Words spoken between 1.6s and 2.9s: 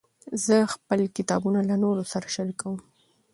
له نورو سره شریکوم.